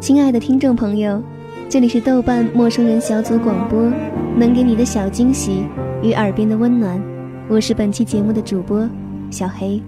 [0.00, 1.22] 亲爱的听众朋友，
[1.68, 3.90] 这里是豆瓣陌生人小组广播，
[4.36, 5.64] 能给你的小惊喜
[6.02, 7.00] 与耳边的温暖，
[7.48, 8.88] 我是本期节目的主播
[9.30, 9.82] 小黑。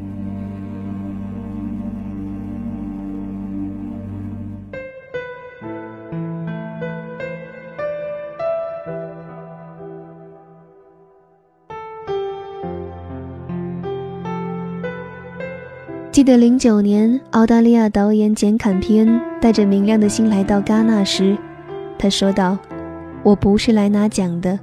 [16.17, 21.37] 记得零九年，澳大利亚导演简·坎皮恩带着明亮的心来到戛纳时，
[21.99, 22.57] 他说道
[23.23, 24.59] ：“我不是来拿奖的，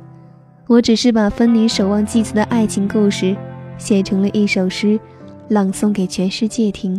[0.66, 3.38] 我只是把芬妮守望祭祀的爱情故事
[3.78, 5.00] 写成了一首诗，
[5.50, 6.96] 朗诵给全世界听。”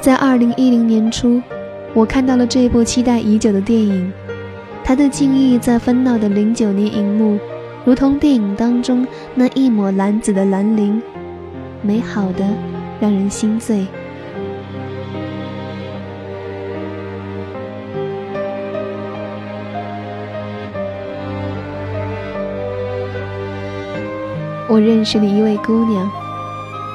[0.00, 1.42] 在二零一零年初，
[1.92, 4.10] 我看到了这部期待已久的电影。
[4.88, 7.38] 他的敬意在纷闹的零九年荧幕，
[7.84, 11.02] 如同电影当中那一抹蓝紫的蓝铃，
[11.82, 12.42] 美好的
[12.98, 13.86] 让人心醉。
[24.70, 26.10] 我认识了一位姑娘，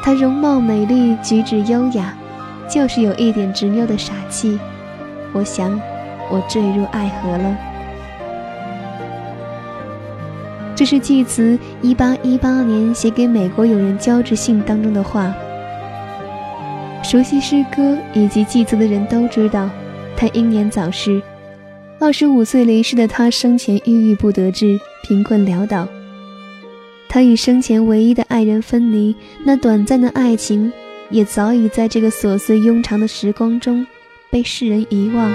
[0.02, 2.12] 她容貌美丽，举止优雅，
[2.68, 4.60] 就是有一点执拗的傻气。
[5.32, 5.80] 我想，
[6.32, 7.56] 我坠入爱河了。
[10.76, 15.34] 这是祭词一八一八年写给美国友人交织信当中的话。
[17.04, 19.70] 熟悉诗歌以及祭词的人都知道，
[20.16, 21.22] 他英年早逝，
[22.00, 25.88] 二十五岁离世的他生前郁郁不得志，贫困潦倒。
[27.08, 30.72] 他与生前唯一的爱人分离，那短暂的爱情
[31.12, 33.86] 也早已在这个琐碎庸长的时光中
[34.32, 35.32] 被世人遗忘。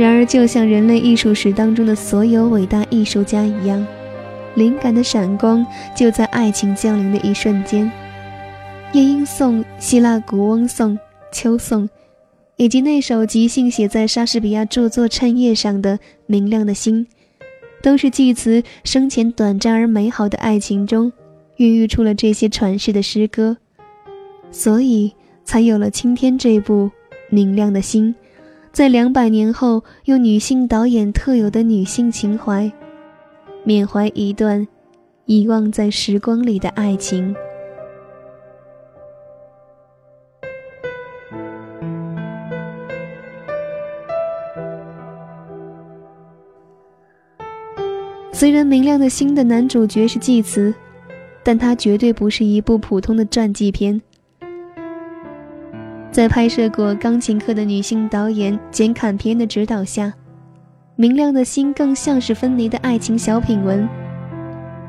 [0.00, 3.86] 然而，就像人类艺术史当中的所有伟大艺术家一样，
[4.54, 7.92] 灵感的闪光就在爱情降临的一瞬间。
[8.94, 10.98] 夜莺颂、希腊古翁颂、
[11.30, 11.86] 秋颂，
[12.56, 17.06] 以及那首即兴写在莎士比亚著作衬页上的《明亮的心》，
[17.82, 21.12] 都是祭词生前短暂而美好的爱情中，
[21.56, 23.58] 孕育出了这些传世的诗歌，
[24.50, 25.12] 所以
[25.44, 26.86] 才有了今天这部
[27.28, 28.14] 《明亮的心》。
[28.72, 32.70] 在两百年后，用女性导演特有的女性情怀，
[33.64, 34.66] 缅怀一段
[35.26, 37.34] 遗忘在时光里的爱情。
[48.32, 50.72] 虽然《明亮的心》的男主角是祭词，
[51.42, 54.00] 但他绝对不是一部普通的传记片。
[56.20, 60.08] 在拍摄过钢琴课的女性导演简·坎皮恩的指导下，
[60.94, 63.88] 《明亮的心》更像是芬妮的爱情小品文。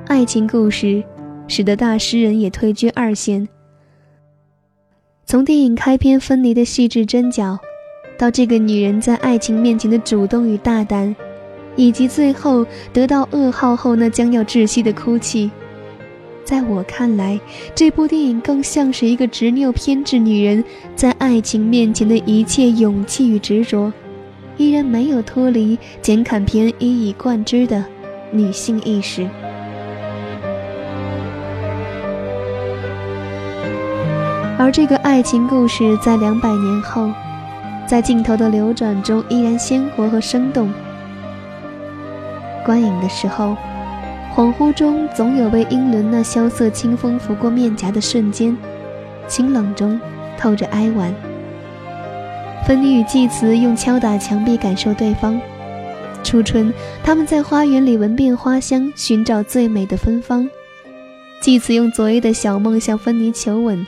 [0.07, 1.01] 爱情故事
[1.47, 3.47] 使得大诗人也退居二线。
[5.25, 7.57] 从电影开篇芬妮的细致针脚，
[8.17, 11.15] 到这个女人在爱情面前的主动与大胆，
[11.77, 15.49] 以及最后得到噩耗后那将要窒息的哭泣。
[16.43, 17.39] 在我看来，
[17.73, 20.63] 这部电影更像是一个执拗偏执女人
[20.95, 23.91] 在爱情面前的一切勇气与执着，
[24.57, 27.85] 依然没有脱离简·坎皮恩一以贯之的
[28.31, 29.27] 女性意识。
[34.57, 37.09] 而这个爱情故事在两百年后，
[37.87, 40.71] 在镜头的流转中依然鲜活和生动。
[42.65, 43.55] 观影的时候。
[44.33, 48.57] 恍惚中，总有被英伦那萧瑟清风拂过面颊的瞬间，
[49.27, 49.99] 清冷中
[50.37, 51.13] 透着哀婉。
[52.65, 55.39] 芬妮与季慈用敲打墙壁感受对方。
[56.23, 60.49] 初春，他们在花园里闻遍花香，寻找最美的芬芳。
[61.41, 63.85] 季慈用昨夜的小梦向芬妮求吻。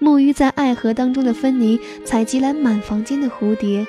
[0.00, 3.86] 沐浴在爱河当中的芬妮采集来满房间的蝴蝶。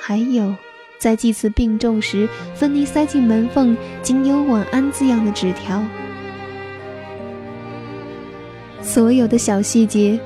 [0.00, 0.56] 还有。
[1.06, 5.80] 在祭祀病重时，芬妮塞进门缝仅有“晚安”字样的纸条。
[8.82, 10.18] 所有的小细节，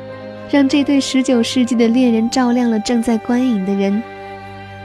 [0.51, 4.03] 让这对十九世纪的恋人照亮了正在观影的人。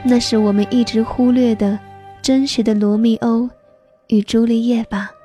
[0.04, 1.78] 那是我们一直忽略的
[2.20, 3.48] 真实的罗密欧
[4.08, 5.15] 与朱丽叶吧。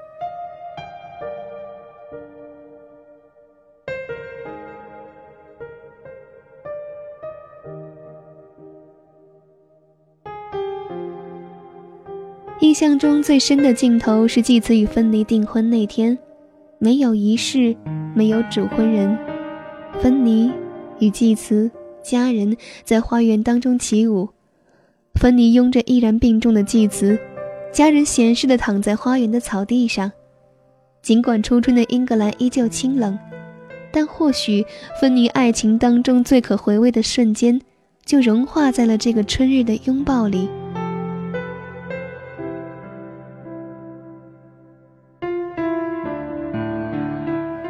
[12.71, 16.18] 印象中最深的镜头是继子与芬妮订婚那天，
[16.79, 17.75] 没有仪式，
[18.15, 19.19] 没有主婚人，
[20.01, 20.50] 芬妮
[21.00, 21.69] 与继子
[22.01, 24.29] 家人在花园当中起舞，
[25.15, 27.19] 芬妮拥着依然病重的继子，
[27.73, 30.09] 家人闲适地躺在花园的草地上。
[31.01, 33.19] 尽管初春的英格兰依旧清冷，
[33.91, 34.65] 但或许
[35.01, 37.59] 芬妮爱情当中最可回味的瞬间，
[38.06, 40.47] 就融化在了这个春日的拥抱里。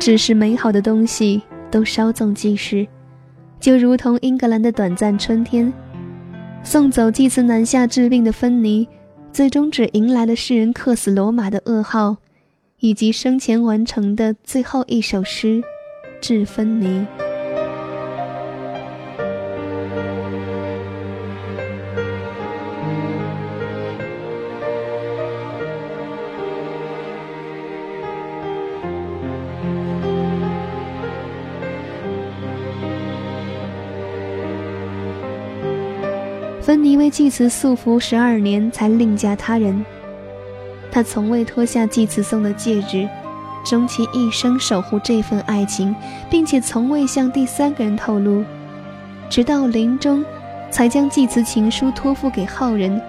[0.01, 2.88] 只是美好的东西都稍纵即逝，
[3.59, 5.71] 就如同英格兰的短暂春天。
[6.63, 8.88] 送走祭司南下治病的芬妮，
[9.31, 12.18] 最终只迎来了世人克死罗马的噩耗，
[12.80, 15.62] 以及生前完成的最后一首诗
[16.19, 16.88] 《致芬妮》。
[36.71, 39.85] 芬妮为祭慈素服十二年，才另嫁他人。
[40.89, 43.06] 她从未脱下祭慈送的戒指，
[43.65, 45.94] 终其一生守护这份爱情，
[46.29, 48.41] 并且从未向第三个人透露。
[49.29, 50.23] 直到临终，
[50.69, 53.01] 才将祭慈情书托付给后人。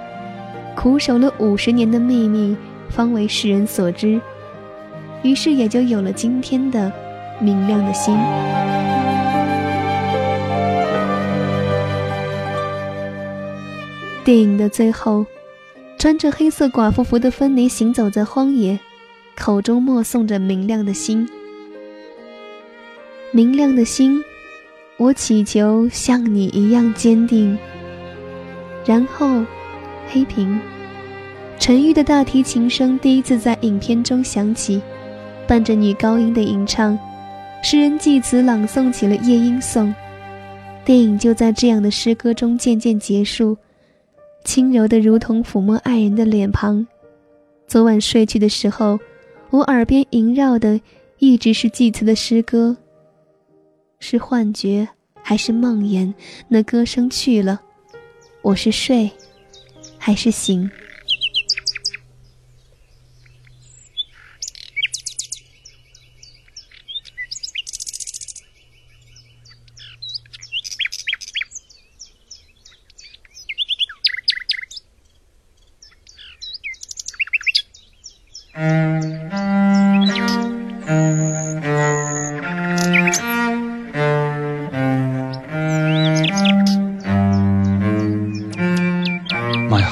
[0.74, 2.56] 苦守了五十年的秘密，
[2.88, 4.20] 方为世人所知。
[5.22, 6.92] 于是也就有了今天的
[7.38, 8.12] 明亮的心。
[14.24, 15.26] 电影的最后，
[15.98, 18.78] 穿着黑色寡妇服的芬妮行走在荒野，
[19.36, 21.28] 口中默诵着“明亮的心，
[23.32, 24.22] 明亮的心，
[24.96, 27.58] 我祈求像你一样坚定。”
[28.86, 29.44] 然后，
[30.08, 30.60] 黑屏，
[31.58, 34.80] 沉郁的大提琴声第一次在影片中响起，
[35.48, 36.96] 伴着女高音的吟唱，
[37.64, 39.88] 诗人继子朗诵起了《夜莺颂》。
[40.84, 43.58] 电影就在这样的诗歌中渐渐结束。
[44.44, 46.86] 轻柔的，如同抚摸爱人的脸庞。
[47.66, 48.98] 昨晚睡去的时候，
[49.50, 50.80] 我耳边萦绕的
[51.18, 52.76] 一直是祭词的诗歌。
[53.98, 54.88] 是幻觉
[55.22, 56.12] 还是梦魇？
[56.48, 57.60] 那歌声去了，
[58.42, 59.10] 我是睡，
[59.96, 60.68] 还是醒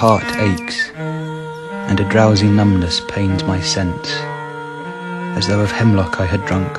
[0.00, 4.08] ？heart aches, and a drowsy numbness pains my sense,
[5.36, 6.72] as though of hemlock I had drunk,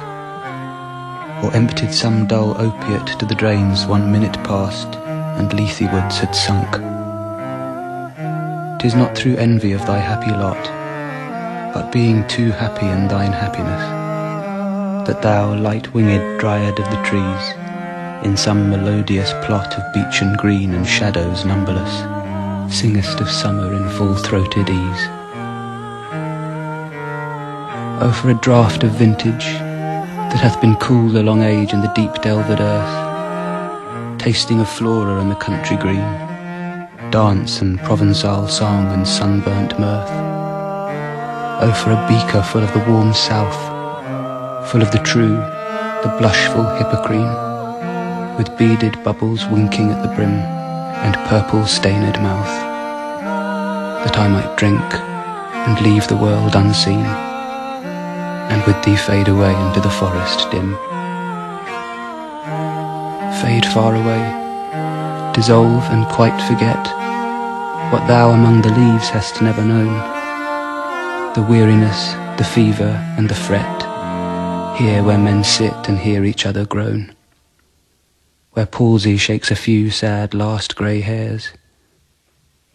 [1.44, 4.88] or emptied some dull opiate to the drains one minute past,
[5.38, 6.72] and Lethe woods had sunk.
[8.82, 10.64] Tis not through envy of thy happy lot,
[11.76, 13.86] but being too happy in thine happiness,
[15.08, 20.88] that thou, light-winged dryad of the trees, in some melodious plot of beechen green and
[20.88, 22.21] shadows numberless,
[22.72, 25.04] singest of summer in full-throated ease.
[28.02, 31.92] Oh, for a draught of vintage that hath been cooled a long age in the
[31.94, 36.00] deep delved earth, tasting of flora and the country green,
[37.12, 40.10] dance and Provençal song and sunburnt mirth.
[41.64, 43.60] Oh, for a beaker full of the warm south,
[44.72, 45.36] full of the true,
[46.04, 50.61] the blushful hippocrene, with beaded bubbles winking at the brim
[51.04, 52.54] and purple stained mouth,
[54.06, 54.82] that I might drink
[55.66, 57.06] and leave the world unseen,
[58.52, 60.76] and with thee fade away into the forest dim.
[63.42, 64.24] Fade far away,
[65.34, 66.82] dissolve and quite forget
[67.92, 69.94] what thou among the leaves hast never known,
[71.34, 73.82] the weariness, the fever and the fret,
[74.78, 77.14] here where men sit and hear each other groan
[78.54, 81.52] where palsy shakes a few sad last grey hairs,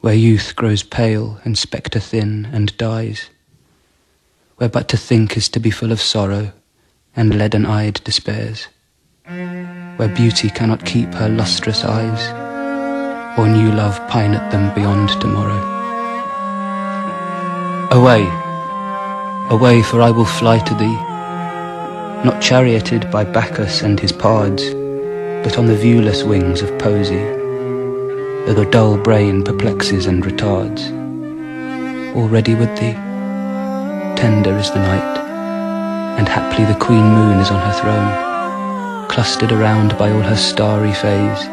[0.00, 3.28] where youth grows pale and spectre thin and dies,
[4.56, 6.52] where but to think is to be full of sorrow
[7.14, 8.68] and leaden-eyed despairs,
[9.97, 12.30] where beauty cannot keep her lustrous eyes,
[13.38, 15.61] or new love pine at them beyond tomorrow.
[17.92, 18.23] Away,
[19.50, 20.97] away, for I will fly to thee,
[22.25, 24.62] not charioted by Bacchus and his pards,
[25.47, 27.23] but on the viewless wings of poesy,
[28.47, 30.91] though the dull brain perplexes and retards.
[32.17, 32.99] Already with thee,
[34.19, 35.19] tender is the night,
[36.19, 40.93] and haply the queen moon is on her throne, clustered around by all her starry
[40.93, 41.47] fays.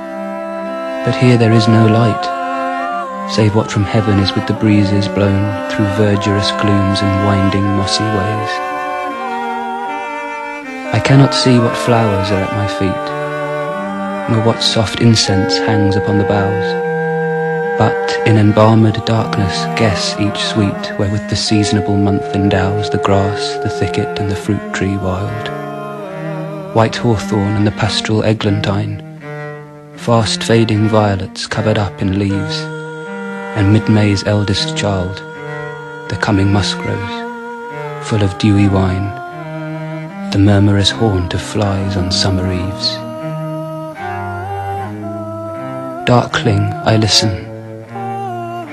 [1.06, 5.70] But here there is no light, save what from heaven is with the breezes blown
[5.70, 8.54] through verdurous glooms and winding mossy ways.
[10.98, 13.23] I cannot see what flowers are at my feet,
[14.30, 16.84] nor what soft incense hangs upon the boughs,
[17.78, 23.70] but in embalmed darkness guess each sweet wherewith the seasonable month endows the grass, the
[23.70, 25.50] thicket, and the fruit tree wild.
[26.76, 29.02] White hawthorn and the pastoral eglantine,
[29.98, 32.60] fast fading violets covered up in leaves,
[33.58, 35.18] and mid-May's eldest child,
[36.10, 39.10] the coming musk rose, full of dewy wine,
[40.32, 43.03] the murmurous haunt of flies on summer eves.
[46.14, 47.32] Darkling I listen,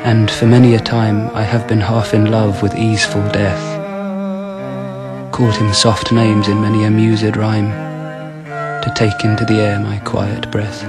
[0.04, 3.64] and for many a time I have been half in love with easeful death,
[5.32, 7.70] called him soft names in many a mused rhyme,
[8.82, 10.82] to take into the air my quiet breath.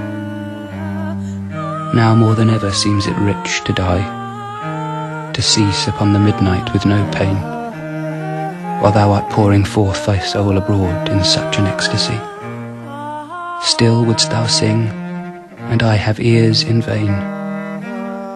[1.94, 6.84] Now more than ever seems it rich to die, to cease upon the midnight with
[6.84, 7.36] no pain,
[8.82, 12.20] while thou art pouring forth thy soul abroad in such an ecstasy.
[13.62, 15.01] Still wouldst thou sing,
[15.72, 17.06] and I have ears in vain,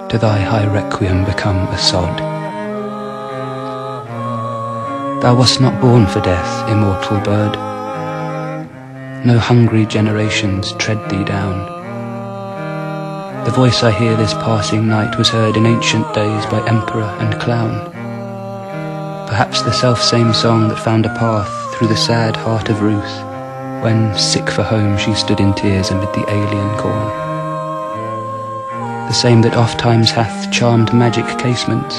[0.08, 2.18] to thy high requiem become a sod.
[5.20, 7.54] Thou wast not born for death, immortal bird.
[9.26, 11.58] No hungry generations tread thee down.
[13.44, 17.38] The voice I hear this passing night was heard in ancient days by emperor and
[17.38, 17.92] clown.
[19.28, 23.20] Perhaps the self-same song that found a path through the sad heart of Ruth,
[23.82, 27.25] when, sick for home, she stood in tears amid the alien corn.
[29.06, 31.96] The same that oft times hath charmed magic casements,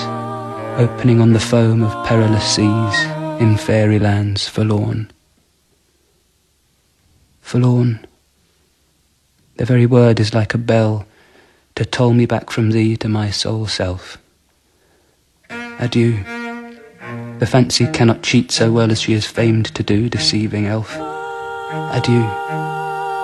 [0.77, 3.03] opening on the foam of perilous seas
[3.41, 5.09] in fairy lands forlorn.
[7.41, 8.05] Forlorn.
[9.55, 11.05] The very word is like a bell
[11.75, 14.17] to toll me back from thee to my sole self.
[15.49, 16.23] Adieu.
[17.39, 20.93] The fancy cannot cheat so well as she is famed to do, deceiving elf.
[21.93, 22.25] Adieu,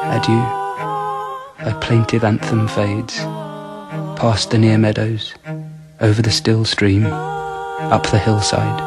[0.08, 0.44] adieu.
[1.60, 3.20] Thy plaintive anthem fades,
[4.16, 5.34] past the near meadows,
[6.02, 8.82] over the still stream, up the hillside,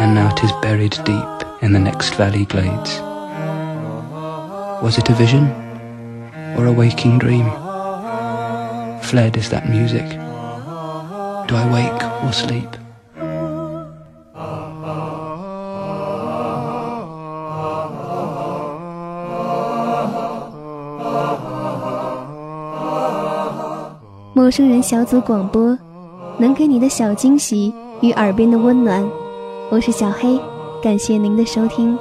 [0.00, 3.00] and now 'tis buried deep in the next valley glades.
[4.82, 5.46] Was it a vision
[6.56, 7.50] or a waking dream?
[9.08, 10.06] fled is that music?
[11.48, 12.68] Do I wake or sleep?
[24.48, 25.76] 陌生人小组广播，
[26.38, 29.06] 能给你的小惊喜与耳边的温暖。
[29.68, 30.40] 我是小黑，
[30.82, 31.98] 感谢您的收听。